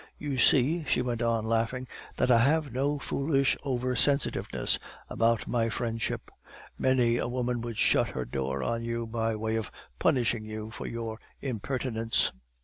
'You 0.17 0.39
see,' 0.39 0.83
she 0.87 1.03
went 1.03 1.21
on, 1.21 1.45
laughing, 1.45 1.87
'that 2.15 2.31
I 2.31 2.39
have 2.39 2.73
no 2.73 2.97
foolish 2.97 3.55
over 3.61 3.95
sensitiveness 3.95 4.79
about 5.09 5.47
my 5.47 5.69
friendship. 5.69 6.31
Many 6.75 7.17
a 7.17 7.27
woman 7.27 7.61
would 7.61 7.77
shut 7.77 8.09
her 8.09 8.25
door 8.25 8.63
on 8.63 8.83
you 8.83 9.05
by 9.05 9.35
way 9.35 9.55
of 9.57 9.69
punishing 9.99 10.43
you 10.43 10.71
for 10.71 10.87
your 10.87 11.19
impertinence. 11.43 12.31